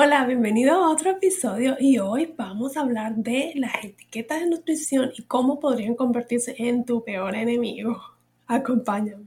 Hola, 0.00 0.24
bienvenido 0.26 0.76
a 0.76 0.90
otro 0.92 1.10
episodio 1.10 1.76
y 1.80 1.98
hoy 1.98 2.32
vamos 2.38 2.76
a 2.76 2.82
hablar 2.82 3.16
de 3.16 3.50
las 3.56 3.72
etiquetas 3.82 4.38
de 4.38 4.46
nutrición 4.46 5.10
y 5.18 5.22
cómo 5.22 5.58
podrían 5.58 5.96
convertirse 5.96 6.54
en 6.56 6.84
tu 6.84 7.02
peor 7.02 7.34
enemigo. 7.34 8.00
Acompáñame. 8.46 9.24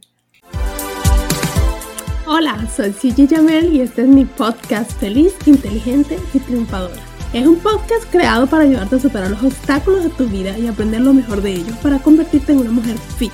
Hola, 2.25 2.65
soy 2.73 2.93
Gigi 2.93 3.27
Jamel 3.27 3.73
y 3.75 3.81
este 3.81 4.03
es 4.03 4.07
mi 4.07 4.23
podcast 4.23 4.97
Feliz, 4.97 5.35
Inteligente 5.45 6.17
y 6.33 6.39
Triunfadora. 6.39 7.03
Es 7.33 7.45
un 7.45 7.57
podcast 7.59 8.09
creado 8.09 8.47
para 8.47 8.63
ayudarte 8.63 8.95
a 8.95 8.99
superar 8.99 9.31
los 9.31 9.43
obstáculos 9.43 10.05
de 10.05 10.09
tu 10.11 10.25
vida 10.29 10.57
y 10.57 10.67
aprender 10.67 11.01
lo 11.01 11.11
mejor 11.11 11.41
de 11.41 11.51
ellos 11.51 11.75
para 11.83 11.99
convertirte 11.99 12.53
en 12.53 12.59
una 12.59 12.71
mujer 12.71 12.97
fit, 13.17 13.33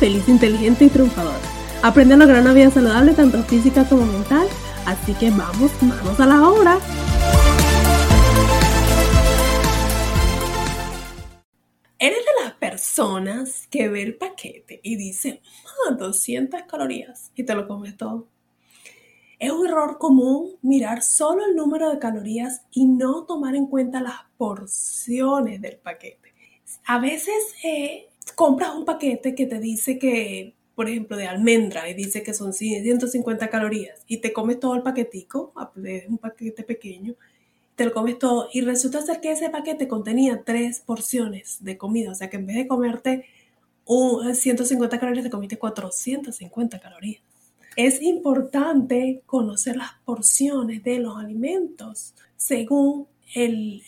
feliz, 0.00 0.28
inteligente 0.28 0.86
y 0.86 0.88
triunfadora. 0.88 1.38
Aprende 1.84 2.14
a 2.14 2.16
lograr 2.16 2.42
una 2.42 2.52
vida 2.52 2.72
saludable 2.72 3.12
tanto 3.12 3.44
física 3.44 3.84
como 3.84 4.06
mental 4.06 4.48
Así 4.86 5.14
que 5.14 5.30
vamos, 5.30 5.72
vamos 5.80 6.20
a 6.20 6.26
la 6.26 6.48
obra. 6.48 6.78
Eres 11.98 12.18
de 12.18 12.44
las 12.44 12.52
personas 12.54 13.66
que 13.68 13.88
ve 13.88 14.02
el 14.02 14.16
paquete 14.16 14.80
y 14.82 14.96
dice, 14.96 15.40
ah, 15.88 15.94
200 15.94 16.64
calorías 16.64 17.32
y 17.34 17.44
te 17.44 17.54
lo 17.54 17.66
comes 17.66 17.96
todo. 17.96 18.28
Es 19.38 19.50
un 19.50 19.66
error 19.66 19.96
común 19.98 20.56
mirar 20.60 21.02
solo 21.02 21.46
el 21.46 21.56
número 21.56 21.90
de 21.90 21.98
calorías 21.98 22.62
y 22.70 22.84
no 22.84 23.24
tomar 23.24 23.56
en 23.56 23.66
cuenta 23.66 24.02
las 24.02 24.20
porciones 24.36 25.62
del 25.62 25.78
paquete. 25.78 26.34
A 26.86 26.98
veces 26.98 27.54
eh, 27.64 28.10
compras 28.34 28.74
un 28.74 28.84
paquete 28.84 29.34
que 29.34 29.46
te 29.46 29.60
dice 29.60 29.98
que 29.98 30.54
por 30.74 30.88
ejemplo, 30.88 31.16
de 31.16 31.26
almendra 31.26 31.88
y 31.88 31.94
dice 31.94 32.22
que 32.22 32.34
son 32.34 32.52
150 32.52 33.48
calorías 33.48 34.00
y 34.06 34.18
te 34.18 34.32
comes 34.32 34.60
todo 34.60 34.74
el 34.74 34.82
paquetico, 34.82 35.52
es 35.84 36.08
un 36.08 36.18
paquete 36.18 36.64
pequeño, 36.64 37.14
te 37.76 37.84
lo 37.84 37.92
comes 37.92 38.18
todo 38.18 38.48
y 38.52 38.60
resulta 38.60 39.02
ser 39.02 39.20
que 39.20 39.32
ese 39.32 39.50
paquete 39.50 39.88
contenía 39.88 40.42
tres 40.44 40.80
porciones 40.80 41.58
de 41.62 41.76
comida, 41.76 42.12
o 42.12 42.14
sea 42.14 42.30
que 42.30 42.36
en 42.36 42.46
vez 42.46 42.56
de 42.56 42.68
comerte 42.68 43.26
un 43.84 44.34
150 44.34 44.98
calorías, 44.98 45.24
te 45.24 45.30
comiste 45.30 45.58
450 45.58 46.78
calorías. 46.80 47.22
Es 47.76 48.00
importante 48.00 49.22
conocer 49.26 49.76
las 49.76 49.90
porciones 50.04 50.82
de 50.84 51.00
los 51.00 51.16
alimentos 51.18 52.14
según 52.36 53.08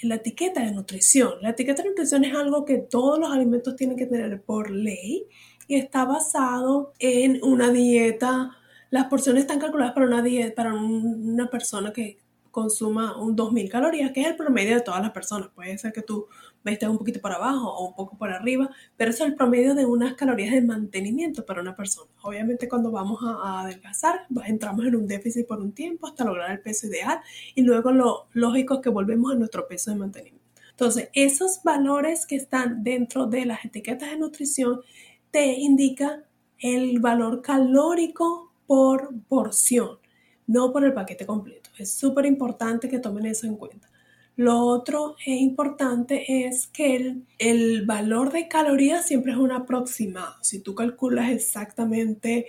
la 0.03 0.17
etiqueta 0.17 0.65
de 0.65 0.73
nutrición. 0.73 1.35
La 1.41 1.51
etiqueta 1.51 1.83
de 1.83 1.91
nutrición 1.91 2.25
es 2.25 2.35
algo 2.35 2.65
que 2.65 2.79
todos 2.79 3.19
los 3.19 3.31
alimentos 3.31 3.77
tienen 3.77 3.97
que 3.97 4.07
tener 4.07 4.43
por 4.43 4.71
ley 4.71 5.27
y 5.67 5.77
está 5.77 6.05
basado 6.05 6.93
en 6.99 7.41
una 7.43 7.71
dieta. 7.71 8.57
Las 8.91 9.07
porciones 9.07 9.43
están 9.43 9.59
calculadas 9.59 9.95
para 9.95 10.07
una 10.07 10.23
dieta, 10.23 10.55
para 10.55 10.75
una 10.75 11.49
persona 11.49 11.93
que 11.93 12.19
consuma 12.57 13.21
un 13.21 13.37
2000 13.37 13.69
calorías, 13.69 14.13
que 14.13 14.23
es 14.23 14.29
el 14.29 14.37
promedio 14.37 14.77
de 14.77 14.81
todas 14.81 15.03
las 15.03 15.11
personas. 15.11 15.51
Puede 15.55 15.77
ser 15.77 15.93
que 15.93 16.01
tú 16.01 16.27
estés 16.65 16.89
un 16.89 16.97
poquito 16.99 17.21
para 17.21 17.37
abajo 17.37 17.69
o 17.71 17.89
un 17.89 17.95
poco 17.95 18.17
por 18.17 18.31
arriba, 18.31 18.71
pero 18.97 19.11
es 19.11 19.21
el 19.21 19.35
promedio 19.35 19.75
de 19.75 19.85
unas 19.85 20.15
calorías 20.15 20.53
de 20.53 20.63
mantenimiento 20.63 21.45
para 21.45 21.61
una 21.61 21.77
persona. 21.77 22.11
Obviamente 22.23 22.69
cuando 22.69 22.91
vamos 22.91 23.21
a, 23.23 23.61
adelgazar, 23.61 24.27
entramos 24.47 24.87
en 24.87 24.97
un 24.97 25.07
déficit 25.07 25.47
por 25.47 25.61
un 25.61 25.73
tiempo 25.73 26.07
hasta 26.07 26.25
lograr 26.25 26.51
el 26.51 26.61
peso 26.61 26.87
ideal 26.87 27.21
y 27.55 27.63
luego 27.63 27.93
lo 27.93 28.29
lógico 28.33 28.75
es 28.75 28.81
que 28.81 28.89
volvemos 28.89 29.33
a 29.33 29.35
nuestro 29.35 29.69
peso 29.69 29.91
de 29.91 29.99
mantenimiento. 29.99 30.47
Entonces, 30.71 31.09
esos 31.15 31.63
valores 31.63 32.27
que 32.27 32.37
están 32.37 32.83
dentro 32.83 33.27
de 33.27 33.47
las 33.47 33.65
etiquetas 33.65 34.11
de 34.11 34.19
nutrición 34.19 34.81
te 35.31 35.55
indica 35.55 36.25
el 36.59 37.01
valor 37.01 37.43
calórico 37.43 38.53
por 38.67 39.15
porción, 39.29 39.99
no 40.47 40.73
por 40.73 40.85
el 40.85 40.93
paquete 40.93 41.27
completo. 41.27 41.71
Es 41.79 41.93
súper 41.93 42.27
importante 42.27 42.89
que 42.89 42.99
tomen 42.99 43.27
eso 43.27 43.47
en 43.47 43.57
cuenta. 43.57 43.89
Lo 44.37 44.61
otro 44.61 45.17
es 45.25 45.41
importante 45.41 46.47
es 46.47 46.67
que 46.67 46.97
el, 46.97 47.27
el, 47.39 47.87
valor 47.87 48.33
de 48.33 48.49
calorías 48.49 49.07
siempre 49.07 49.33
es 49.33 49.39
un 49.39 49.51
aproximado. 49.51 50.35
Si 50.43 50.61
tú 50.61 50.75
calculas 50.75 51.31
exactamente, 51.31 52.47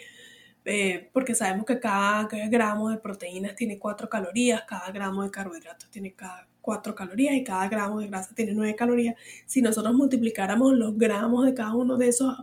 eh, 0.66 1.10
porque 1.14 1.34
sabemos 1.34 1.66
que 1.66 1.80
cada 1.80 2.28
gramo 2.50 2.90
de 2.90 2.98
proteínas 2.98 3.56
tiene 3.56 3.80
4 3.80 4.10
calorías, 4.10 4.64
cada 4.68 4.92
gramo 4.92 5.24
de 5.24 5.32
carbohidratos 5.32 5.90
tiene 5.90 6.14
cada 6.14 6.46
4 6.60 6.94
calorías 6.94 7.36
y 7.36 7.44
cada 7.46 7.70
gramo 7.70 8.02
de 8.02 8.08
grasa 8.08 8.36
tiene 8.36 8.54
9 8.54 8.76
calorías. 8.76 9.16
Si 9.46 9.62
nosotros 9.62 9.94
multiplicáramos 9.94 10.74
los 10.74 10.98
gramos 10.98 11.46
de 11.46 11.54
cada 11.54 11.74
uno 11.74 11.96
de 11.96 12.10
esos 12.10 12.36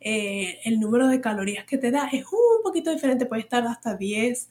eh, 0.00 0.60
el 0.64 0.80
número 0.80 1.08
de 1.08 1.20
calorías 1.20 1.64
que 1.64 1.78
te 1.78 1.90
da 1.90 2.08
es 2.12 2.24
un 2.26 2.62
poquito 2.62 2.90
diferente, 2.92 3.26
puede 3.26 3.42
estar 3.42 3.66
hasta 3.66 3.96
10 3.96 4.48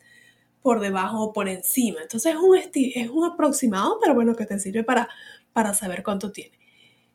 por 0.62 0.80
debajo 0.80 1.24
o 1.24 1.34
por 1.34 1.48
encima. 1.48 2.02
Entonces 2.02 2.34
es 2.34 2.40
un, 2.40 2.58
es 2.58 3.10
un 3.10 3.24
aproximado, 3.26 4.00
pero 4.02 4.14
bueno, 4.14 4.36
que 4.36 4.46
te 4.46 4.60
sirve 4.60 4.84
para, 4.84 5.08
para 5.54 5.74
saber 5.74 6.04
cuánto 6.04 6.32
tiene. 6.32 6.58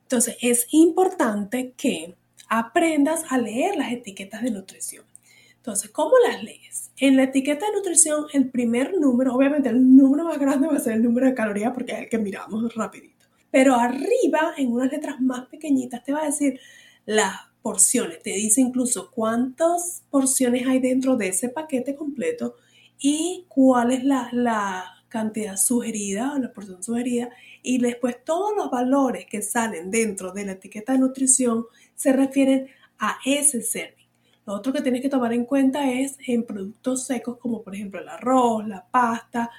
Entonces 0.02 0.36
es 0.40 0.66
importante 0.70 1.72
que 1.76 2.14
aprendas 2.48 3.24
a 3.30 3.38
leer 3.38 3.76
las 3.76 3.92
etiquetas 3.92 4.42
de 4.42 4.50
nutrición. 4.50 5.04
Entonces, 5.56 5.90
¿cómo 5.90 6.12
las 6.26 6.42
lees? 6.42 6.90
En 6.96 7.16
la 7.16 7.22
etiqueta 7.22 7.66
de 7.66 7.72
nutrición, 7.72 8.26
el 8.32 8.50
primer 8.50 8.98
número, 8.98 9.32
obviamente 9.32 9.68
el 9.68 9.96
número 9.96 10.24
más 10.24 10.38
grande 10.38 10.66
va 10.66 10.76
a 10.76 10.80
ser 10.80 10.94
el 10.94 11.02
número 11.04 11.28
de 11.28 11.34
calorías 11.34 11.72
porque 11.72 11.92
es 11.92 11.98
el 12.00 12.08
que 12.08 12.18
miramos 12.18 12.74
rapidito. 12.74 13.26
Pero 13.50 13.76
arriba, 13.76 14.54
en 14.56 14.72
unas 14.72 14.90
letras 14.90 15.20
más 15.20 15.46
pequeñitas, 15.46 16.02
te 16.02 16.12
va 16.12 16.22
a 16.22 16.26
decir 16.26 16.58
la 17.06 17.51
porciones. 17.62 18.22
Te 18.22 18.30
dice 18.30 18.60
incluso 18.60 19.10
cuántas 19.10 20.02
porciones 20.10 20.66
hay 20.66 20.80
dentro 20.80 21.16
de 21.16 21.28
ese 21.28 21.48
paquete 21.48 21.94
completo 21.94 22.56
y 22.98 23.46
cuál 23.48 23.92
es 23.92 24.04
la, 24.04 24.88
cantidad 25.08 25.58
sugerida 25.58 26.32
o 26.32 26.38
la 26.38 26.54
porción 26.54 26.82
sugerida. 26.82 27.28
Y 27.62 27.76
después 27.76 28.24
todos 28.24 28.56
los 28.56 28.70
valores 28.70 29.26
que 29.26 29.42
salen 29.42 29.90
dentro 29.90 30.32
de 30.32 30.46
la 30.46 30.52
etiqueta 30.52 30.94
de 30.94 31.00
nutrición 31.00 31.66
se 31.94 32.14
refieren 32.14 32.68
a 32.98 33.18
ese 33.26 33.60
serving. 33.60 34.06
Lo 34.46 34.54
otro 34.54 34.72
que 34.72 34.80
tienes 34.80 35.02
que 35.02 35.10
tomar 35.10 35.34
en 35.34 35.44
cuenta 35.44 35.90
es 35.90 36.16
en 36.26 36.44
productos 36.44 37.04
secos 37.04 37.36
como 37.36 37.62
por 37.62 37.74
ejemplo 37.74 38.00
el 38.00 38.08
arroz, 38.08 38.66
la 38.66 38.86
pasta, 38.90 39.50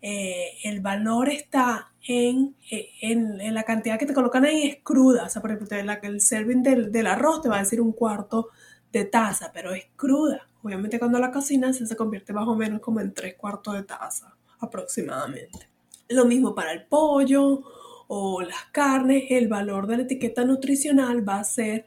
eh, 0.00 0.58
el 0.64 0.80
valor 0.80 1.28
está 1.28 1.92
en, 2.06 2.54
en, 2.70 3.54
la 3.54 3.64
cantidad 3.64 3.98
que 3.98 4.06
te 4.06 4.14
colocan 4.14 4.44
ahí 4.44 4.68
es 4.68 4.78
cruda. 4.82 5.24
O 5.24 5.28
sea, 5.28 5.42
por 5.42 5.50
ejemplo, 5.50 5.76
el 6.02 6.20
serving 6.20 6.62
del, 6.62 6.92
del, 6.92 7.06
arroz 7.06 7.42
te 7.42 7.48
va 7.48 7.56
a 7.56 7.60
decir 7.60 7.80
un 7.80 7.92
cuarto 7.92 8.48
de 8.92 9.04
taza, 9.04 9.50
pero 9.52 9.74
es 9.74 9.86
cruda. 9.96 10.48
Obviamente 10.62 10.98
cuando 10.98 11.18
la 11.18 11.30
cocinas 11.30 11.76
se 11.76 11.96
convierte 11.96 12.32
más 12.32 12.48
o 12.48 12.54
menos 12.54 12.80
como 12.80 13.00
en 13.00 13.12
tres 13.12 13.34
cuartos 13.36 13.74
de 13.74 13.82
taza 13.82 14.34
aproximadamente. 14.60 15.68
Lo 16.08 16.24
mismo 16.24 16.54
para 16.54 16.72
el 16.72 16.84
pollo 16.86 17.62
o 18.08 18.40
las 18.40 18.64
carnes, 18.72 19.24
el 19.30 19.48
valor 19.48 19.86
de 19.86 19.98
la 19.98 20.02
etiqueta 20.04 20.44
nutricional 20.44 21.28
va 21.28 21.40
a 21.40 21.44
ser 21.44 21.86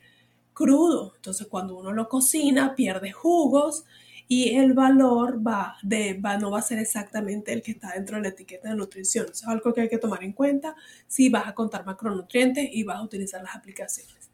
crudo. 0.53 1.13
Entonces 1.15 1.47
cuando 1.47 1.77
uno 1.77 1.91
lo 1.91 2.07
cocina 2.07 2.75
pierde 2.75 3.11
jugos 3.11 3.85
y 4.31 4.55
el 4.55 4.71
valor 4.71 5.45
va 5.45 5.75
de, 5.81 6.13
va, 6.13 6.37
no 6.37 6.51
va 6.51 6.59
a 6.59 6.61
ser 6.61 6.79
exactamente 6.79 7.51
el 7.51 7.61
que 7.61 7.71
está 7.71 7.91
dentro 7.95 8.15
de 8.15 8.21
la 8.21 8.29
etiqueta 8.29 8.69
de 8.69 8.75
nutrición. 8.75 9.25
Eso 9.25 9.43
es 9.43 9.47
algo 9.49 9.73
que 9.73 9.81
hay 9.81 9.89
que 9.89 9.97
tomar 9.97 10.23
en 10.23 10.31
cuenta 10.31 10.73
si 11.05 11.27
vas 11.27 11.47
a 11.47 11.53
contar 11.53 11.85
macronutrientes 11.85 12.69
y 12.71 12.83
vas 12.83 12.99
a 12.99 13.01
utilizar 13.01 13.43
las 13.43 13.57
aplicaciones. 13.57 14.29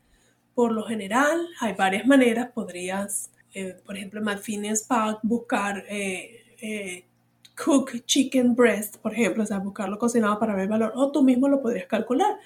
Por 0.54 0.72
lo 0.72 0.84
general, 0.84 1.48
hay 1.62 1.74
varias 1.74 2.06
maneras. 2.06 2.52
Podrías, 2.54 3.32
eh, 3.56 3.76
por 3.84 3.98
ejemplo, 3.98 4.20
en 4.20 4.28
MyFitnessPal 4.28 5.18
buscar 5.24 5.84
eh, 5.90 6.46
eh, 6.62 7.06
cook 7.66 8.06
chicken 8.06 8.54
breast, 8.54 8.98
por 8.98 9.14
ejemplo, 9.14 9.42
o 9.42 9.48
sea, 9.48 9.58
buscarlo 9.58 9.98
cocinado 9.98 10.38
para 10.38 10.54
ver 10.54 10.66
el 10.66 10.70
valor, 10.70 10.94
o 10.94 11.12
tú 11.12 11.24
mismo 11.24 11.48
lo 11.48 11.60
podrías 11.60 11.88
calcular. 11.88 12.38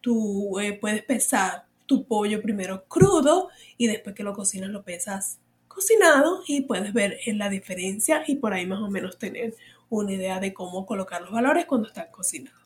Tú 0.00 0.58
puedes 0.80 1.04
pesar 1.04 1.66
tu 1.86 2.04
pollo 2.04 2.42
primero 2.42 2.84
crudo 2.88 3.48
y 3.76 3.86
después 3.86 4.12
que 4.16 4.24
lo 4.24 4.34
cocinas 4.34 4.70
lo 4.70 4.82
pesas 4.82 5.38
cocinado 5.76 6.42
y 6.46 6.62
puedes 6.62 6.94
ver 6.94 7.18
la 7.26 7.50
diferencia 7.50 8.24
y 8.26 8.36
por 8.36 8.54
ahí 8.54 8.64
más 8.64 8.80
o 8.80 8.88
menos 8.88 9.18
tener 9.18 9.54
una 9.90 10.12
idea 10.12 10.40
de 10.40 10.54
cómo 10.54 10.86
colocar 10.86 11.20
los 11.20 11.30
valores 11.30 11.66
cuando 11.66 11.88
están 11.88 12.06
cocinados. 12.10 12.58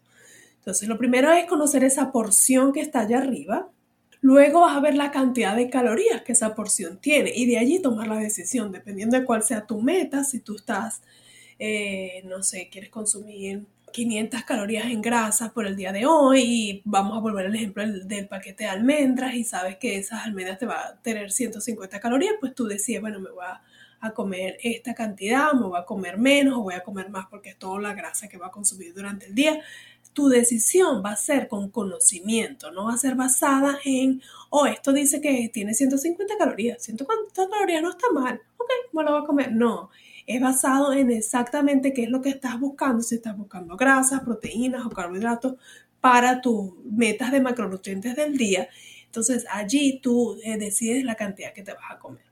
Entonces, 0.59 0.89
lo 0.89 0.97
primero 0.97 1.33
es 1.33 1.47
conocer 1.47 1.83
esa 1.83 2.13
porción 2.13 2.73
que 2.73 2.81
está 2.81 3.01
allá 3.01 3.19
arriba. 3.19 3.69
Luego 4.21 4.61
vas 4.61 4.77
a 4.77 4.81
ver 4.81 4.95
la 4.95 5.11
cantidad 5.11 5.57
de 5.57 5.69
calorías 5.69 6.23
que 6.23 6.33
esa 6.33 6.55
porción 6.55 6.99
tiene 6.99 7.33
y 7.35 7.47
de 7.47 7.59
allí 7.59 7.83
tomar 7.83 8.07
la 8.07 8.19
decisión, 8.19 8.71
dependiendo 8.71 9.19
de 9.19 9.25
cuál 9.25 9.43
sea 9.43 9.67
tu 9.67 9.81
meta, 9.81 10.23
si 10.23 10.39
tú 10.39 10.55
estás, 10.55 11.03
eh, 11.59 12.23
no 12.27 12.45
sé, 12.45 12.69
quieres 12.71 12.91
consumir 12.91 13.65
500 13.93 14.43
calorías 14.45 14.87
en 14.87 15.03
grasa 15.03 15.53
por 15.53 15.67
el 15.67 15.77
día 15.77 15.93
de 15.93 16.07
hoy 16.07 16.41
y 16.43 16.83
vamos 16.85 17.17
a 17.17 17.21
volver 17.21 17.47
al 17.47 17.55
ejemplo 17.55 17.85
del, 17.87 18.29
paquete 18.29 18.65
de 18.65 18.71
almendras 18.71 19.35
y 19.35 19.45
sabes 19.45 19.77
que 19.77 19.97
esas 19.97 20.25
almendras 20.25 20.59
te 20.59 20.67
van 20.67 20.79
a 20.79 21.01
tener 21.03 21.31
150 21.31 22.01
calorías, 22.01 22.35
pues 22.41 22.55
tú 22.55 22.67
decides, 22.67 23.01
bueno, 23.01 23.21
me 23.21 23.31
voy 23.31 23.45
a, 23.45 23.63
a, 24.01 24.13
comer 24.13 24.59
esta 24.63 24.95
cantidad, 24.95 25.53
me 25.53 25.67
voy 25.67 25.79
a 25.79 25.85
comer 25.85 26.19
menos 26.19 26.59
o 26.59 26.63
voy 26.63 26.75
a 26.75 26.83
comer 26.83 27.11
más 27.11 27.27
porque 27.27 27.51
es 27.51 27.59
toda 27.59 27.81
la 27.81 27.95
grasa 27.95 28.29
que 28.29 28.39
va 28.39 28.49
a 28.49 28.51
consumir 28.51 28.95
durante 28.95 29.27
el 29.27 29.35
día 29.35 29.61
tu 30.13 30.29
decisión 30.29 31.03
va 31.05 31.13
a 31.13 31.17
ser 31.17 31.49
con 31.49 31.71
conocimiento, 31.71 32.71
no 32.73 32.87
va 32.87 32.95
a 32.95 32.99
ser 32.99 33.15
basada 33.15 33.79
en, 33.85 34.21
oh, 34.51 34.67
esto 34.67 34.93
dice 34.93 35.21
que 35.21 35.49
tiene 35.53 35.75
150 35.75 36.37
calorías, 36.37 36.83
150 36.83 37.49
calorías 37.49 37.83
no 37.83 37.91
está 37.91 38.11
mal, 38.13 38.41
ok, 38.57 38.71
me 38.93 39.03
lo 39.05 39.13
voy 39.13 39.23
a 39.23 39.27
comer. 39.27 39.53
No, 39.53 39.91
es 40.27 40.41
basado 40.41 40.93
en 40.93 41.11
exactamente 41.11 41.93
qué 41.93 42.05
es 42.05 42.11
lo 42.11 42.23
que 42.23 42.31
estás 42.31 42.59
buscando, 42.59 43.03
si 43.03 43.17
estás 43.17 43.37
buscando 43.37 43.77
grasas, 43.77 44.21
proteínas 44.21 44.85
o 44.87 44.91
carbohidratos 44.91 45.55
para 46.01 46.41
tus 46.41 46.73
metas 46.85 47.33
de 47.33 47.41
macronutrientes 47.41 48.17
del 48.17 48.37
día. 48.37 48.69
Entonces 49.07 49.45
allí 49.51 50.01
tú 50.03 50.39
eh, 50.45 50.57
decides 50.57 51.05
la 51.05 51.15
cantidad 51.15 51.53
que 51.53 51.63
te 51.63 51.73
vas 51.73 51.91
a 51.91 51.99
comer. 51.99 52.25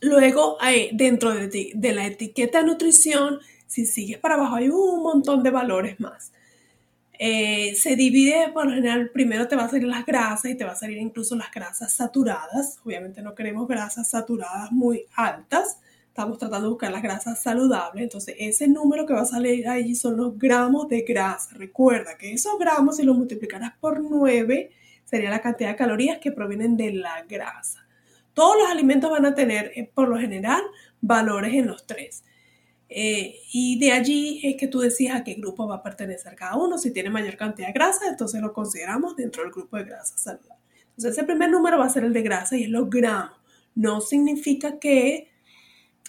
Luego, 0.00 0.56
hay, 0.60 0.90
dentro 0.92 1.32
de, 1.32 1.70
de 1.74 1.92
la 1.92 2.06
etiqueta 2.06 2.58
de 2.58 2.66
nutrición, 2.66 3.38
si 3.66 3.86
sigues 3.86 4.18
para 4.18 4.34
abajo, 4.34 4.56
hay 4.56 4.68
un 4.68 5.02
montón 5.02 5.42
de 5.42 5.50
valores 5.50 6.00
más. 6.00 6.32
Eh, 7.24 7.76
se 7.76 7.94
divide 7.94 8.50
por 8.52 8.66
lo 8.66 8.74
general, 8.74 9.10
primero 9.10 9.46
te 9.46 9.54
va 9.54 9.64
a 9.64 9.68
salir 9.68 9.86
las 9.86 10.04
grasas 10.04 10.50
y 10.50 10.56
te 10.56 10.64
va 10.64 10.72
a 10.72 10.76
salir 10.76 10.98
incluso 10.98 11.36
las 11.36 11.52
grasas 11.52 11.92
saturadas. 11.92 12.78
Obviamente 12.84 13.22
no 13.22 13.36
queremos 13.36 13.68
grasas 13.68 14.10
saturadas 14.10 14.72
muy 14.72 15.06
altas. 15.14 15.78
Estamos 16.12 16.36
tratando 16.36 16.66
de 16.66 16.72
buscar 16.72 16.92
las 16.92 17.02
grasas 17.02 17.42
saludables. 17.42 18.02
Entonces 18.02 18.34
ese 18.38 18.68
número 18.68 19.06
que 19.06 19.14
va 19.14 19.22
a 19.22 19.24
salir 19.24 19.66
ahí 19.66 19.94
son 19.94 20.18
los 20.18 20.38
gramos 20.38 20.86
de 20.86 21.00
grasa. 21.00 21.54
Recuerda 21.54 22.18
que 22.18 22.34
esos 22.34 22.58
gramos, 22.58 22.98
si 22.98 23.02
los 23.02 23.16
multiplicaras 23.16 23.72
por 23.80 23.98
9, 23.98 24.70
sería 25.06 25.30
la 25.30 25.40
cantidad 25.40 25.70
de 25.70 25.76
calorías 25.76 26.18
que 26.18 26.30
provienen 26.30 26.76
de 26.76 26.92
la 26.92 27.22
grasa. 27.26 27.86
Todos 28.34 28.58
los 28.58 28.70
alimentos 28.70 29.10
van 29.10 29.24
a 29.24 29.34
tener, 29.34 29.72
eh, 29.74 29.90
por 29.94 30.06
lo 30.06 30.18
general, 30.18 30.60
valores 31.00 31.54
en 31.54 31.66
los 31.66 31.86
tres. 31.86 32.22
Eh, 32.90 33.36
y 33.50 33.78
de 33.78 33.92
allí 33.92 34.42
es 34.44 34.56
que 34.56 34.68
tú 34.68 34.80
decías 34.80 35.18
a 35.18 35.24
qué 35.24 35.32
grupo 35.32 35.66
va 35.66 35.76
a 35.76 35.82
pertenecer 35.82 36.34
cada 36.34 36.56
uno. 36.58 36.76
Si 36.76 36.90
tiene 36.90 37.08
mayor 37.08 37.38
cantidad 37.38 37.68
de 37.68 37.72
grasa, 37.72 38.06
entonces 38.06 38.42
lo 38.42 38.52
consideramos 38.52 39.16
dentro 39.16 39.44
del 39.44 39.50
grupo 39.50 39.78
de 39.78 39.84
grasa 39.84 40.18
saludable. 40.18 40.62
Entonces 40.90 41.12
ese 41.12 41.24
primer 41.24 41.48
número 41.48 41.78
va 41.78 41.86
a 41.86 41.88
ser 41.88 42.04
el 42.04 42.12
de 42.12 42.20
grasa 42.20 42.54
y 42.58 42.64
es 42.64 42.68
los 42.68 42.90
gramos. 42.90 43.38
No 43.74 44.02
significa 44.02 44.78
que 44.78 45.31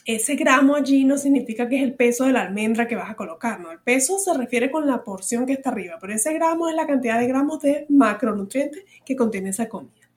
ese 0.06 0.36
gramo 0.36 0.76
allí 0.76 1.06
no 1.06 1.18
significa 1.18 1.70
que 1.70 1.78
es 1.78 1.84
el 1.84 1.94
peso 1.94 2.26
de 2.26 2.34
la 2.34 2.42
almendra 2.42 2.88
que 2.88 2.96
vas 2.96 3.10
a 3.10 3.16
colocar, 3.16 3.60
¿no? 3.60 3.72
El 3.72 3.80
peso 3.80 4.18
se 4.20 4.34
refiere 4.34 4.70
con 4.70 4.86
la 4.86 5.04
porción 5.04 5.46
que 5.46 5.54
está 5.54 5.70
arriba, 5.70 5.98
pero 6.00 6.14
ese 6.14 6.34
gramo 6.34 6.68
es 6.68 6.76
la 6.76 6.86
cantidad 6.86 7.20
de 7.20 7.28
gramos 7.28 7.62
de 7.62 7.86
macronutrientes 7.90 8.84
que 9.06 9.16
contiene 9.16 9.52
esa 9.52 9.70
comida. 9.70 10.10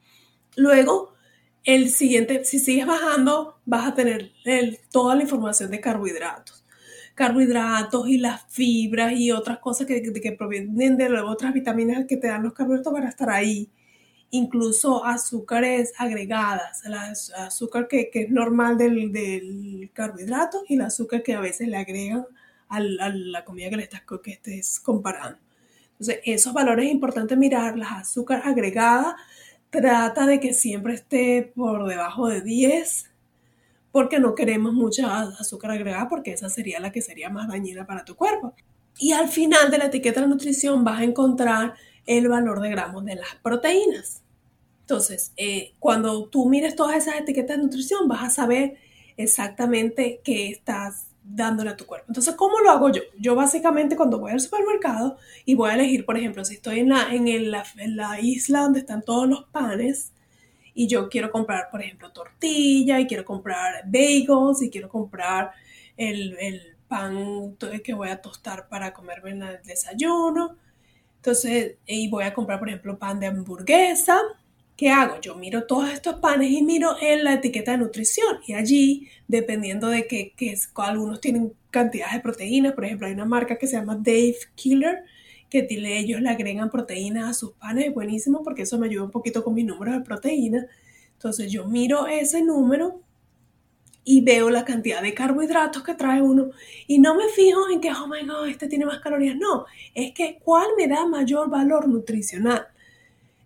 Luego, 0.56 1.12
el 1.64 1.90
siguiente, 1.90 2.44
si 2.44 2.58
sigues 2.58 2.86
bajando, 2.86 3.60
vas 3.64 3.88
a 3.88 3.94
tener 3.94 4.32
toda 4.90 5.14
la 5.14 5.22
información 5.22 5.70
de 5.70 5.80
carbohidratos. 5.80 6.64
Carbohidratos 7.14 8.08
y 8.08 8.18
las 8.18 8.44
fibras 8.48 9.12
y 9.12 9.30
otras 9.30 9.58
cosas 9.58 9.86
que, 9.86 10.02
que, 10.02 10.32
provienen 10.32 10.96
de 10.96 11.08
otras 11.20 11.52
vitaminas 11.52 12.06
que 12.06 12.16
te 12.16 12.28
dan 12.28 12.42
los 12.42 12.52
carbohidratos 12.52 12.92
van 12.92 13.04
a 13.04 13.08
estar 13.08 13.30
ahí. 13.30 13.70
Incluso 14.30 15.04
azúcares 15.04 15.92
agregadas, 15.98 16.84
el 16.84 16.94
azúcar 16.94 17.88
que, 17.88 18.10
es 18.12 18.30
normal 18.30 18.76
del, 18.76 19.90
carbohidrato 19.92 20.64
y 20.68 20.74
el 20.74 20.82
azúcar 20.82 21.22
que 21.22 21.34
a 21.34 21.40
veces 21.40 21.68
le 21.68 21.76
agregan 21.76 22.26
a 22.68 22.80
la, 22.80 23.44
comida 23.44 23.70
que 23.70 23.76
le 23.76 23.82
estás 23.84 24.02
que 24.22 24.32
estés 24.32 24.80
comparando. 24.80 25.38
Entonces, 25.92 26.20
esos 26.24 26.52
valores 26.52 26.86
es 26.86 26.92
importante 26.92 27.36
mirar, 27.36 27.78
las 27.78 27.92
azúcar 27.92 28.42
agregadas 28.44 29.14
trata 29.70 30.26
de 30.26 30.40
que 30.40 30.52
siempre 30.54 30.94
esté 30.94 31.52
por 31.54 31.86
debajo 31.86 32.28
de 32.28 32.42
10 32.42 33.10
porque 33.92 34.20
no 34.20 34.34
queremos 34.34 34.74
mucha 34.74 35.22
azúcar 35.22 35.70
agregada 35.70 36.06
porque 36.08 36.32
esa 36.32 36.50
sería 36.50 36.80
la 36.80 36.92
que 36.92 37.00
sería 37.00 37.30
más 37.30 37.48
dañina 37.48 37.86
para 37.86 38.04
tu 38.04 38.14
cuerpo. 38.14 38.54
Y 38.98 39.12
al 39.12 39.28
final 39.28 39.70
de 39.70 39.78
la 39.78 39.86
etiqueta 39.86 40.20
de 40.20 40.28
nutrición 40.28 40.84
vas 40.84 41.00
a 41.00 41.04
encontrar 41.04 41.74
el 42.06 42.28
valor 42.28 42.60
de 42.60 42.70
gramos 42.70 43.04
de 43.04 43.16
las 43.16 43.34
proteínas. 43.42 44.22
Entonces, 44.80 45.32
eh, 45.36 45.72
cuando 45.80 46.28
tú 46.28 46.48
mires 46.48 46.76
todas 46.76 46.96
esas 46.96 47.16
etiquetas 47.16 47.56
de 47.56 47.64
nutrición, 47.64 48.06
vas 48.06 48.22
a 48.22 48.30
saber 48.30 48.76
exactamente 49.16 50.20
qué 50.22 50.48
estás 50.50 51.08
dándole 51.24 51.70
a 51.70 51.76
tu 51.76 51.86
cuerpo. 51.86 52.06
Entonces, 52.08 52.34
¿cómo 52.36 52.60
lo 52.60 52.70
hago 52.70 52.90
yo? 52.90 53.02
Yo 53.18 53.34
básicamente 53.34 53.96
cuando 53.96 54.20
voy 54.20 54.30
al 54.30 54.40
supermercado 54.40 55.18
y 55.44 55.56
voy 55.56 55.70
a 55.70 55.74
elegir, 55.74 56.04
por 56.06 56.16
ejemplo, 56.16 56.44
si 56.44 56.54
estoy 56.54 56.80
en 56.80 56.90
la, 56.90 57.12
en, 57.12 57.50
la, 57.96 58.20
isla 58.20 58.60
donde 58.60 58.80
están 58.80 59.02
todos 59.02 59.28
los 59.28 59.44
panes 59.46 60.12
y 60.72 60.86
yo 60.86 61.08
quiero 61.08 61.32
comprar, 61.32 61.68
por 61.70 61.82
ejemplo, 61.82 62.12
tortilla 62.12 63.00
y 63.00 63.06
quiero 63.08 63.24
comprar 63.24 63.84
bagels 63.86 64.62
y 64.62 64.70
quiero 64.70 64.88
comprar 64.88 65.50
el, 65.96 66.36
el 66.38 66.76
pan 66.86 67.56
que 67.82 67.94
voy 67.94 68.10
a 68.10 68.22
tostar 68.22 68.68
para 68.68 68.92
comerme 68.92 69.30
en 69.30 69.42
el 69.42 69.62
desayuno. 69.64 70.56
Entonces, 71.26 71.74
y 71.88 72.08
voy 72.08 72.22
a 72.22 72.32
comprar, 72.32 72.60
por 72.60 72.68
ejemplo, 72.68 73.00
pan 73.00 73.18
de 73.18 73.26
hamburguesa 73.26 74.20
¿Qué 74.76 74.90
hago? 74.90 75.20
Yo 75.20 75.34
miro 75.34 75.66
todos 75.66 75.90
estos 75.90 76.16
panes 76.20 76.50
y 76.52 76.62
miro 76.62 76.96
en 77.00 77.24
la 77.24 77.32
etiqueta 77.32 77.72
de 77.72 77.78
nutrición 77.78 78.36
y 78.46 78.52
allí, 78.52 79.08
dependiendo 79.26 79.88
de 79.88 80.06
que, 80.06 80.34
algunos 80.76 81.20
tienen 81.20 81.52
cantidades 81.70 82.14
de 82.14 82.20
proteínas, 82.20 82.74
por 82.74 82.84
ejemplo, 82.84 83.06
hay 83.08 83.14
una 83.14 83.24
marca 83.24 83.56
que 83.56 83.66
se 83.66 83.76
llama 83.76 83.96
Dave 83.96 84.36
Killer, 84.54 85.02
que 85.50 85.66
ellos 85.70 86.20
le 86.20 86.28
agregan 86.28 86.70
proteínas 86.70 87.30
a 87.30 87.34
sus 87.34 87.52
panes, 87.54 87.86
es 87.86 87.94
buenísimo 87.94 88.44
porque 88.44 88.62
eso 88.62 88.78
me 88.78 88.86
ayuda 88.86 89.04
un 89.04 89.10
poquito 89.10 89.42
con 89.42 89.54
mis 89.54 89.64
números 89.64 89.94
de 89.94 90.02
proteínas. 90.02 90.66
Entonces 91.14 91.50
yo 91.50 91.66
miro 91.66 92.06
ese 92.06 92.42
número 92.42 93.00
y 94.06 94.22
veo 94.22 94.48
la 94.48 94.64
cantidad 94.64 95.02
de 95.02 95.12
carbohidratos 95.12 95.82
que 95.82 95.94
trae 95.94 96.22
uno 96.22 96.50
y 96.86 96.98
no 97.00 97.14
me 97.16 97.28
fijo 97.28 97.68
en 97.68 97.80
que, 97.80 97.90
oh 97.90 98.06
my 98.06 98.24
god, 98.24 98.48
este 98.48 98.68
tiene 98.68 98.86
más 98.86 99.00
calorías. 99.00 99.36
No, 99.36 99.66
es 99.94 100.14
que 100.14 100.38
cuál 100.42 100.68
me 100.78 100.86
da 100.86 101.04
mayor 101.06 101.50
valor 101.50 101.88
nutricional. 101.88 102.68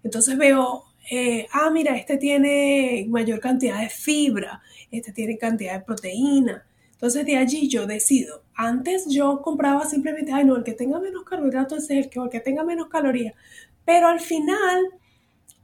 Entonces 0.04 0.36
veo 0.36 0.84
eh, 1.10 1.48
ah, 1.52 1.70
mira, 1.70 1.96
este 1.96 2.16
tiene 2.18 3.04
mayor 3.08 3.40
cantidad 3.40 3.80
de 3.80 3.88
fibra, 3.88 4.62
este 4.92 5.12
tiene 5.12 5.36
cantidad 5.38 5.74
de 5.74 5.84
proteína. 5.84 6.64
Entonces 6.92 7.26
de 7.26 7.36
allí 7.36 7.68
yo 7.68 7.86
decido. 7.86 8.44
Antes 8.54 9.06
yo 9.08 9.40
compraba 9.42 9.86
simplemente, 9.86 10.32
ay 10.32 10.44
no, 10.44 10.56
el 10.56 10.64
que 10.64 10.72
tenga 10.72 11.00
menos 11.00 11.24
carbohidratos 11.24 11.84
es 11.84 11.90
el 11.90 12.10
que, 12.10 12.20
el 12.20 12.30
que 12.30 12.40
tenga 12.40 12.62
menos 12.62 12.88
calorías. 12.88 13.34
Pero 13.84 14.08
al 14.08 14.20
final 14.20 14.84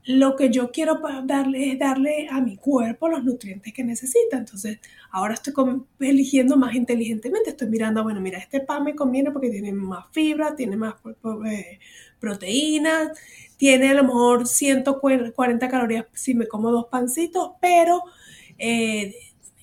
lo 0.06 0.36
que 0.36 0.50
yo 0.50 0.70
quiero 0.70 1.00
darle 1.24 1.72
es 1.72 1.78
darle 1.80 2.28
a 2.30 2.40
mi 2.40 2.56
cuerpo 2.56 3.08
los 3.08 3.24
nutrientes 3.24 3.72
que 3.72 3.82
necesita. 3.82 4.36
Entonces, 4.36 4.78
ahora 5.10 5.34
estoy 5.34 5.52
eligiendo 5.98 6.56
más 6.56 6.76
inteligentemente. 6.76 7.50
Estoy 7.50 7.68
mirando, 7.68 8.04
bueno, 8.04 8.20
mira, 8.20 8.38
este 8.38 8.60
pan 8.60 8.84
me 8.84 8.94
conviene 8.94 9.32
porque 9.32 9.50
tiene 9.50 9.72
más 9.72 10.06
fibra, 10.12 10.54
tiene 10.54 10.76
más 10.76 10.94
eh, 11.46 11.80
proteínas, 12.20 13.18
tiene 13.56 13.90
a 13.90 13.94
lo 13.94 14.04
mejor 14.04 14.46
140 14.46 15.68
calorías 15.68 16.06
si 16.12 16.34
me 16.34 16.46
como 16.46 16.70
dos 16.70 16.86
pancitos, 16.86 17.52
pero 17.60 18.02
eh, 18.58 19.12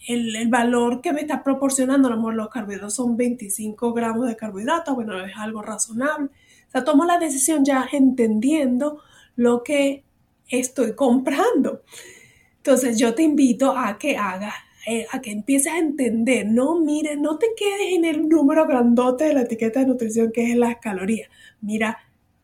el, 0.07 0.49
valor 0.49 0.99
que 0.99 1.13
me 1.13 1.21
está 1.21 1.41
proporcionando, 1.41 2.09
a 2.09 2.11
lo 2.11 2.17
mejor 2.17 2.35
los 2.35 2.49
carbohidratos 2.49 2.95
son 2.95 3.15
25 3.15 3.93
gramos 3.93 4.27
de 4.27 4.35
carbohidratos, 4.35 4.93
bueno, 4.93 5.23
es 5.23 5.37
algo 5.37 5.61
razonable. 5.61 6.29
O 6.67 6.71
sea, 6.71 6.83
tomo 6.83 7.05
la 7.05 7.17
decisión 7.17 7.63
ya 7.63 7.87
entendiendo 7.91 8.99
lo 9.37 9.63
que 9.63 10.03
estoy 10.59 10.95
comprando. 10.95 11.83
Entonces 12.57 12.97
yo 12.97 13.13
te 13.13 13.23
invito 13.23 13.77
a 13.77 13.97
que 13.97 14.17
hagas, 14.17 14.53
eh, 14.87 15.05
a 15.11 15.21
que 15.21 15.31
empieces 15.31 15.73
a 15.73 15.77
entender, 15.77 16.45
no 16.45 16.79
mires, 16.79 17.17
no 17.17 17.37
te 17.37 17.47
quedes 17.57 17.93
en 17.93 18.05
el 18.05 18.27
número 18.29 18.65
grandote 18.65 19.25
de 19.25 19.33
la 19.33 19.41
etiqueta 19.41 19.79
de 19.79 19.87
nutrición 19.87 20.31
que 20.31 20.51
es 20.51 20.57
las 20.57 20.77
calorías. 20.77 21.29
Mira 21.61 21.97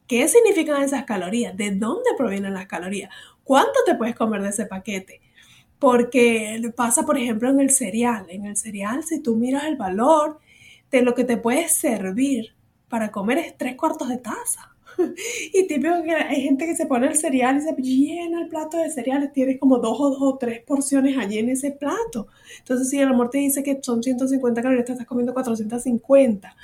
¿Qué 0.10 0.28
significan 0.28 0.82
esas 0.82 1.04
calorías? 1.04 1.56
¿De 1.56 1.70
dónde 1.70 2.10
provienen 2.18 2.56
las 2.56 2.66
calorías? 2.66 3.12
¿Cuánto 3.44 3.74
te 3.86 3.94
puedes 3.94 4.16
comer 4.16 4.42
de 4.42 4.50
ese 4.50 4.66
paquete? 4.66 5.22
Porque 5.78 6.60
pasa, 6.76 7.06
por 7.06 7.16
ejemplo, 7.20 7.48
en 7.48 7.60
el 7.60 7.70
cereal. 7.70 8.26
En 8.30 8.48
el 8.48 8.58
cereal, 8.58 9.04
si 9.04 9.20
tú 9.22 9.36
miras 9.36 9.66
el 9.66 9.78
valor 9.78 10.40
de 10.90 11.04
lo 11.04 11.14
que 11.14 11.26
te 11.26 11.38
puede 11.38 11.70
servir 11.70 12.56
para 12.90 13.12
comer 13.12 13.38
es 13.38 13.56
tres 13.56 13.76
cuartos 13.76 14.10
de 14.10 14.18
taza. 14.18 14.76
Y 15.54 15.68
típico 15.68 16.04
que 16.04 16.14
hay 16.14 16.42
gente 16.42 16.66
que 16.66 16.76
se 16.76 16.86
pone 16.86 17.08
el 17.08 17.16
cereal 17.16 17.58
y 17.58 17.62
se 17.62 17.76
llena 17.82 18.42
el 18.42 18.48
plato 18.48 18.78
de 18.78 18.90
cereales, 18.90 19.32
tienes 19.34 19.60
como 19.60 19.78
dos 19.78 20.00
o, 20.00 20.10
dos 20.10 20.22
o 20.22 20.38
tres 20.38 20.62
porciones 20.62 21.18
allí 21.18 21.38
en 21.40 21.50
ese 21.50 21.72
plato. 21.72 22.28
Entonces, 22.60 22.90
si 22.90 23.00
el 23.00 23.10
amor 23.10 23.30
te 23.30 23.40
dice 23.40 23.64
que 23.64 23.80
son 23.82 24.04
150 24.04 24.62
calorías, 24.62 24.86
te 24.86 24.92
estás 24.94 25.08
comiendo 25.08 25.34
450. 25.34 26.56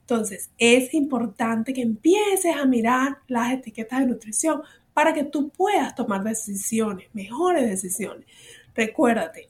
Entonces, 0.00 0.50
es 0.58 0.94
importante 0.94 1.72
que 1.72 1.82
empieces 1.82 2.56
a 2.56 2.64
mirar 2.66 3.18
las 3.28 3.52
etiquetas 3.52 4.00
de 4.00 4.06
nutrición 4.06 4.62
para 4.92 5.14
que 5.14 5.24
tú 5.24 5.50
puedas 5.50 5.94
tomar 5.94 6.22
decisiones, 6.22 7.08
mejores 7.14 7.68
decisiones. 7.68 8.26
Recuérdate, 8.74 9.48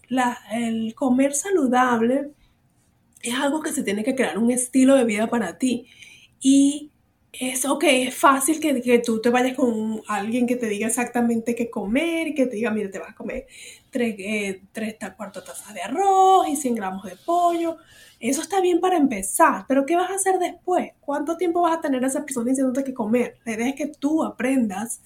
el 0.53 0.95
comer 0.95 1.35
saludable 1.35 2.31
es 3.23 3.35
algo 3.35 3.63
que 3.63 3.73
se 3.73 3.83
tiene 3.83 4.05
que 4.05 4.15
crear 4.15 4.39
un 4.39 4.51
estilo 4.51 4.95
de 4.97 5.05
vida 5.05 5.29
para 5.29 5.59
ti. 5.59 5.87
Y 6.41 6.92
es 7.33 7.65
ok, 7.65 7.85
es 7.85 8.15
fácil 8.15 8.61
que, 8.61 8.81
que, 8.83 8.99
tú 8.99 9.21
te 9.21 9.31
vayas 9.31 9.57
con 9.57 10.03
alguien 10.07 10.47
que 10.47 10.57
te 10.57 10.69
diga 10.69 10.87
exactamente 10.87 11.55
qué 11.55 11.71
comer 11.71 12.29
y 12.29 12.35
que 12.35 12.47
te 12.47 12.57
diga, 12.57 12.71
mira, 12.71 12.91
te 12.91 12.99
vas 12.99 13.11
a 13.11 13.15
comer 13.15 13.47
tres, 13.91 14.17
eh, 14.19 14.63
tres 14.73 14.97
cuarto 15.17 15.43
tazas 15.43 15.73
de 15.75 15.83
arroz 15.83 16.49
y 16.49 16.57
100 16.57 16.75
gramos 16.75 17.05
de 17.05 17.17
pollo. 17.25 17.79
Eso 18.21 18.43
está 18.43 18.61
bien 18.61 18.81
para 18.81 18.97
empezar, 18.97 19.65
pero 19.67 19.85
¿qué 19.87 19.97
vas 19.97 20.11
a 20.11 20.15
hacer 20.15 20.39
después? 20.39 20.93
¿Cuánto 21.01 21.37
tiempo 21.37 21.63
vas 21.63 21.79
a 21.79 21.81
tener 21.81 22.05
a 22.05 22.09
esa 22.09 22.25
persona 22.25 22.51
diciéndote 22.51 22.85
qué 22.85 22.95
comer? 22.95 23.39
La 23.45 23.53
idea 23.55 23.69
es 23.69 23.75
que 23.75 23.89
tú 23.89 24.23
aprendas 24.23 25.01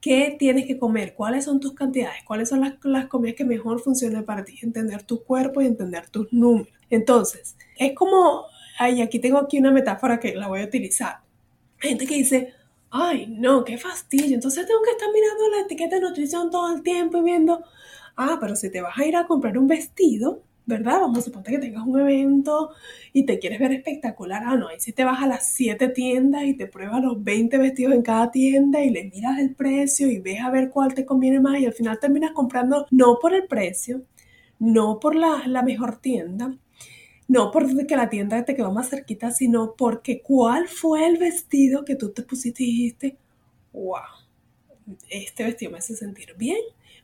qué 0.00 0.36
tienes 0.38 0.66
que 0.66 0.78
comer, 0.78 1.14
cuáles 1.14 1.44
son 1.44 1.60
tus 1.60 1.74
cantidades, 1.74 2.22
cuáles 2.24 2.48
son 2.48 2.60
las, 2.60 2.74
las 2.84 3.06
comidas 3.08 3.36
que 3.36 3.44
mejor 3.44 3.80
funcionan 3.80 4.24
para 4.24 4.44
ti, 4.44 4.58
entender 4.62 5.02
tu 5.02 5.24
cuerpo 5.24 5.60
y 5.60 5.66
entender 5.66 6.08
tus 6.08 6.32
números. 6.32 6.72
Entonces, 6.90 7.56
es 7.76 7.92
como, 7.94 8.44
ay, 8.78 9.02
aquí 9.02 9.18
tengo 9.18 9.38
aquí 9.38 9.58
una 9.58 9.72
metáfora 9.72 10.20
que 10.20 10.34
la 10.34 10.48
voy 10.48 10.60
a 10.62 10.64
utilizar. 10.64 11.25
Gente 11.78 12.06
que 12.06 12.16
dice, 12.16 12.52
ay, 12.90 13.26
no, 13.28 13.64
qué 13.64 13.78
fastidio, 13.78 14.34
entonces 14.34 14.66
tengo 14.66 14.82
que 14.82 14.90
estar 14.90 15.08
mirando 15.12 15.48
la 15.50 15.62
etiqueta 15.62 15.96
de 15.96 16.02
nutrición 16.02 16.50
todo 16.50 16.74
el 16.74 16.82
tiempo 16.82 17.18
y 17.18 17.22
viendo, 17.22 17.64
ah, 18.16 18.38
pero 18.40 18.56
si 18.56 18.70
te 18.70 18.80
vas 18.80 18.98
a 18.98 19.06
ir 19.06 19.16
a 19.16 19.26
comprar 19.26 19.58
un 19.58 19.66
vestido, 19.66 20.42
¿verdad? 20.66 21.00
Vamos 21.00 21.18
a 21.18 21.22
suponer 21.22 21.52
que 21.52 21.58
tengas 21.58 21.86
un 21.86 22.00
evento 22.00 22.70
y 23.12 23.24
te 23.24 23.38
quieres 23.38 23.60
ver 23.60 23.72
espectacular. 23.72 24.42
Ah, 24.44 24.56
no, 24.56 24.68
ahí 24.68 24.80
si 24.80 24.92
te 24.92 25.04
vas 25.04 25.22
a 25.22 25.26
las 25.26 25.52
7 25.52 25.88
tiendas 25.88 26.44
y 26.44 26.54
te 26.54 26.66
pruebas 26.66 27.02
los 27.02 27.22
20 27.22 27.56
vestidos 27.58 27.94
en 27.94 28.02
cada 28.02 28.30
tienda 28.32 28.82
y 28.82 28.90
le 28.90 29.04
miras 29.04 29.38
el 29.38 29.54
precio 29.54 30.10
y 30.10 30.18
ves 30.18 30.40
a 30.40 30.50
ver 30.50 30.70
cuál 30.70 30.94
te 30.94 31.06
conviene 31.06 31.40
más 31.40 31.60
y 31.60 31.66
al 31.66 31.72
final 31.72 32.00
terminas 32.00 32.32
comprando 32.32 32.86
no 32.90 33.18
por 33.20 33.34
el 33.34 33.46
precio, 33.46 34.02
no 34.58 34.98
por 35.00 35.14
la, 35.14 35.46
la 35.46 35.62
mejor 35.62 35.98
tienda, 35.98 36.56
no 37.28 37.50
porque 37.50 37.96
la 37.96 38.08
tienda 38.08 38.44
te 38.44 38.54
quedó 38.54 38.72
más 38.72 38.90
cerquita, 38.90 39.30
sino 39.30 39.74
porque 39.76 40.22
cuál 40.22 40.68
fue 40.68 41.06
el 41.06 41.18
vestido 41.18 41.84
que 41.84 41.96
tú 41.96 42.10
te 42.10 42.22
pusiste 42.22 42.62
y 42.62 42.66
dijiste, 42.66 43.18
wow, 43.72 44.00
este 45.10 45.44
vestido 45.44 45.72
me 45.72 45.78
hace 45.78 45.96
sentir 45.96 46.34
bien 46.36 46.58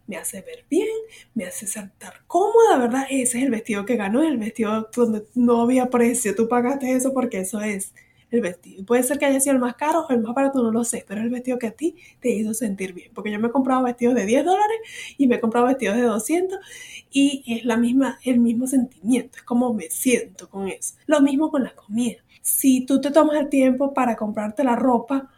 me 0.07 0.17
hace 0.17 0.41
ver 0.43 0.65
bien, 0.69 0.89
me 1.35 1.47
hace 1.47 1.67
sentar 1.67 2.23
cómoda, 2.27 2.79
¿verdad? 2.79 3.07
Ese 3.09 3.39
es 3.39 3.45
el 3.45 3.51
vestido 3.51 3.85
que 3.85 3.97
ganó, 3.97 4.23
el 4.23 4.37
vestido 4.37 4.89
donde 4.95 5.25
no 5.35 5.63
había 5.63 5.91
precio, 5.91 6.35
tú 6.35 6.49
pagaste 6.49 6.93
eso 6.93 7.13
porque 7.13 7.41
eso 7.41 7.61
es 7.61 7.95
el 8.33 8.41
vestido. 8.41 8.85
Puede 8.85 9.03
ser 9.03 9.19
que 9.19 9.27
haya 9.27 9.39
sido 9.41 9.55
el 9.55 9.61
más 9.61 9.77
caro 9.77 10.07
o 10.09 10.13
el 10.13 10.21
más 10.21 10.35
barato, 10.35 10.63
no 10.63 10.73
lo 10.73 10.85
sé, 10.85 11.05
pero 11.07 11.21
el 11.21 11.31
vestido 11.31 11.59
que 11.59 11.69
a 11.69 11.73
ti 11.73 11.95
te 12.21 12.31
hizo 12.31 12.55
sentir 12.55 12.95
bien. 12.95 13.11
Porque 13.15 13.31
yo 13.31 13.39
me 13.39 13.49
he 13.49 13.51
comprado 13.51 13.85
vestidos 13.85 14.15
de 14.15 14.27
10 14.27 14.45
dólares 14.45 14.79
y 15.19 15.29
me 15.29 15.37
he 15.37 15.41
comprado 15.41 15.67
vestidos 15.67 15.97
de 15.97 16.03
200 16.03 16.59
y 17.13 17.45
es 17.47 17.65
la 17.65 17.77
misma, 17.77 18.19
el 18.25 18.41
mismo 18.41 18.67
sentimiento, 18.67 19.37
es 19.37 19.43
como 19.43 19.73
me 19.75 19.91
siento 19.91 20.49
con 20.49 20.69
eso. 20.69 20.95
Lo 21.07 21.21
mismo 21.21 21.51
con 21.51 21.63
la 21.63 21.75
comida. 21.75 22.17
Si 22.41 22.85
tú 22.87 23.01
te 23.01 23.11
tomas 23.11 23.37
el 23.37 23.49
tiempo 23.49 23.95
para 23.95 24.17
comprarte 24.17 24.65
la 24.65 24.75
ropa, 24.75 25.31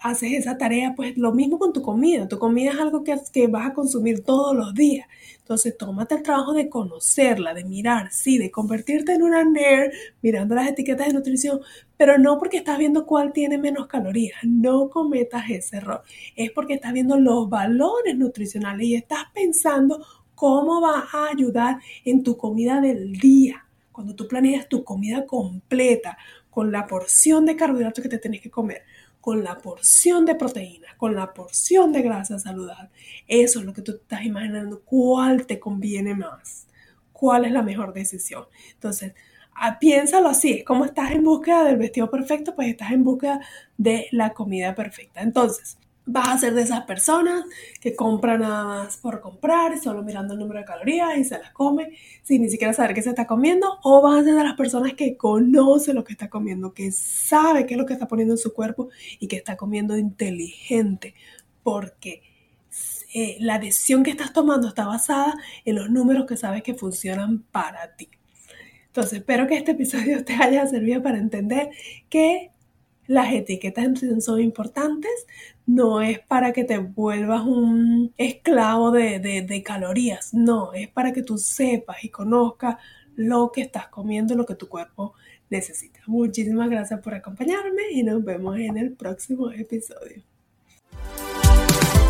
haces 0.00 0.32
esa 0.32 0.58
tarea, 0.58 0.94
pues 0.94 1.16
lo 1.16 1.32
mismo 1.32 1.58
con 1.58 1.72
tu 1.72 1.82
comida. 1.82 2.28
Tu 2.28 2.38
comida 2.38 2.70
es 2.72 2.78
algo 2.78 3.04
que, 3.04 3.16
que 3.32 3.46
vas 3.46 3.66
a 3.66 3.74
consumir 3.74 4.24
todos 4.24 4.56
los 4.56 4.74
días. 4.74 5.06
Entonces, 5.38 5.76
tómate 5.76 6.14
el 6.14 6.22
trabajo 6.22 6.52
de 6.52 6.68
conocerla, 6.68 7.54
de 7.54 7.64
mirar, 7.64 8.12
sí, 8.12 8.38
de 8.38 8.50
convertirte 8.50 9.14
en 9.14 9.22
una 9.22 9.42
nerd 9.42 9.90
mirando 10.22 10.54
las 10.54 10.68
etiquetas 10.68 11.08
de 11.08 11.14
nutrición, 11.14 11.60
pero 11.96 12.18
no 12.18 12.38
porque 12.38 12.58
estás 12.58 12.78
viendo 12.78 13.04
cuál 13.04 13.32
tiene 13.32 13.58
menos 13.58 13.86
calorías. 13.86 14.38
No 14.44 14.88
cometas 14.90 15.50
ese 15.50 15.78
error. 15.78 16.02
Es 16.36 16.52
porque 16.52 16.74
estás 16.74 16.92
viendo 16.92 17.18
los 17.18 17.48
valores 17.50 18.16
nutricionales 18.16 18.86
y 18.86 18.94
estás 18.94 19.24
pensando 19.34 20.04
cómo 20.34 20.80
va 20.80 21.08
a 21.12 21.30
ayudar 21.30 21.78
en 22.04 22.22
tu 22.22 22.36
comida 22.36 22.80
del 22.80 23.12
día. 23.12 23.66
Cuando 23.92 24.14
tú 24.14 24.28
planeas 24.28 24.68
tu 24.68 24.84
comida 24.84 25.26
completa, 25.26 26.16
con 26.50 26.72
la 26.72 26.86
porción 26.86 27.46
de 27.46 27.56
carbohidratos 27.56 28.02
que 28.02 28.08
te 28.08 28.18
tienes 28.18 28.40
que 28.40 28.50
comer, 28.50 28.82
con 29.20 29.44
la 29.44 29.58
porción 29.58 30.24
de 30.24 30.34
proteína, 30.34 30.88
con 30.96 31.14
la 31.14 31.32
porción 31.32 31.92
de 31.92 32.02
grasa 32.02 32.38
saludable. 32.38 32.90
Eso 33.26 33.60
es 33.60 33.66
lo 33.66 33.72
que 33.72 33.82
tú 33.82 33.92
estás 33.92 34.24
imaginando, 34.24 34.80
cuál 34.80 35.46
te 35.46 35.60
conviene 35.60 36.14
más, 36.14 36.66
cuál 37.12 37.44
es 37.44 37.52
la 37.52 37.62
mejor 37.62 37.92
decisión. 37.92 38.44
Entonces, 38.72 39.14
ah, 39.54 39.78
piénsalo 39.78 40.28
así, 40.28 40.64
como 40.64 40.84
estás 40.84 41.10
en 41.12 41.22
búsqueda 41.24 41.64
del 41.64 41.76
vestido 41.76 42.10
perfecto, 42.10 42.54
pues 42.54 42.68
estás 42.68 42.92
en 42.92 43.04
búsqueda 43.04 43.40
de 43.76 44.08
la 44.12 44.32
comida 44.32 44.74
perfecta. 44.74 45.20
Entonces, 45.20 45.78
vas 46.06 46.28
a 46.28 46.38
ser 46.38 46.54
de 46.54 46.62
esas 46.62 46.84
personas 46.84 47.44
que 47.80 47.94
compran 47.94 48.40
nada 48.40 48.64
más 48.64 48.96
por 48.96 49.20
comprar, 49.20 49.78
solo 49.78 50.02
mirando 50.02 50.34
el 50.34 50.40
número 50.40 50.60
de 50.60 50.64
calorías 50.64 51.16
y 51.18 51.24
se 51.24 51.38
las 51.38 51.52
come 51.52 51.96
sin 52.22 52.42
ni 52.42 52.48
siquiera 52.48 52.72
saber 52.72 52.94
qué 52.94 53.02
se 53.02 53.10
está 53.10 53.26
comiendo, 53.26 53.78
o 53.82 54.02
vas 54.02 54.20
a 54.20 54.24
ser 54.24 54.34
de 54.34 54.44
las 54.44 54.56
personas 54.56 54.94
que 54.94 55.16
conoce 55.16 55.94
lo 55.94 56.04
que 56.04 56.12
está 56.12 56.28
comiendo, 56.28 56.72
que 56.72 56.90
sabe 56.92 57.66
qué 57.66 57.74
es 57.74 57.78
lo 57.78 57.86
que 57.86 57.92
está 57.92 58.08
poniendo 58.08 58.34
en 58.34 58.38
su 58.38 58.52
cuerpo 58.52 58.88
y 59.18 59.28
que 59.28 59.36
está 59.36 59.56
comiendo 59.56 59.96
inteligente, 59.96 61.14
porque 61.62 62.22
eh, 63.12 63.36
la 63.40 63.58
decisión 63.58 64.02
que 64.02 64.10
estás 64.10 64.32
tomando 64.32 64.68
está 64.68 64.86
basada 64.86 65.34
en 65.64 65.74
los 65.74 65.90
números 65.90 66.26
que 66.26 66.36
sabes 66.36 66.62
que 66.62 66.74
funcionan 66.74 67.42
para 67.50 67.96
ti. 67.96 68.08
Entonces, 68.86 69.20
espero 69.20 69.46
que 69.46 69.56
este 69.56 69.72
episodio 69.72 70.24
te 70.24 70.34
haya 70.34 70.66
servido 70.66 71.02
para 71.02 71.18
entender 71.18 71.70
que 72.08 72.50
las 73.10 73.32
etiquetas 73.32 73.88
son 74.20 74.40
importantes, 74.40 75.10
no 75.66 76.00
es 76.00 76.20
para 76.20 76.52
que 76.52 76.62
te 76.62 76.78
vuelvas 76.78 77.44
un 77.44 78.14
esclavo 78.16 78.92
de, 78.92 79.62
calorías, 79.66 80.32
no, 80.32 80.72
es 80.72 80.86
para 80.86 81.12
que 81.12 81.24
tú 81.24 81.36
sepas 81.36 82.04
y 82.04 82.10
conozcas 82.10 82.76
lo 83.16 83.50
que 83.50 83.62
estás 83.62 83.88
comiendo, 83.88 84.36
lo 84.36 84.46
que 84.46 84.54
tu 84.54 84.68
cuerpo 84.68 85.14
necesita. 85.50 85.98
Muchísimas 86.06 86.70
gracias 86.70 87.00
por 87.00 87.12
acompañarme 87.12 87.82
y 87.90 88.04
nos 88.04 88.22
vemos 88.22 88.56
en 88.60 88.76
el 88.76 88.92
próximo 88.92 89.50
episodio. 89.50 90.22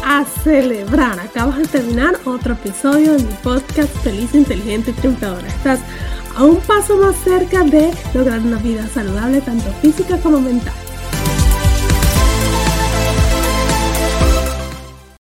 A 0.05 0.27
celebrar, 0.45 1.19
acabas 1.19 1.61
de 1.61 1.67
terminar 1.79 2.17
otro 2.27 2.53
episodio 2.53 3.15
de 3.15 3.23
mi 3.23 3.35
podcast 3.43 3.91
Feliz, 4.05 4.35
Inteligente 4.35 4.91
y 4.91 4.95
Triunfadora. 4.95 5.49
Estás 5.49 5.81
a 6.37 6.45
un 6.45 6.61
paso 6.61 6.99
más 6.99 7.17
cerca 7.25 7.65
de 7.65 7.91
lograr 8.13 8.41
una 8.41 8.59
vida 8.59 8.87
saludable, 8.89 9.41
tanto 9.41 9.73
física 9.81 10.19
como 10.19 10.41
mental. 10.41 10.75